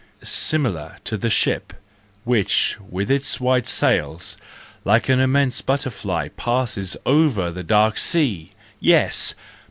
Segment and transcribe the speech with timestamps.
[0.23, 1.73] Similar to the ship,
[2.23, 4.35] which, with its white sails,
[4.83, 8.53] like an immense butterfly, passes over the dark sea!
[8.79, 9.35] Yes!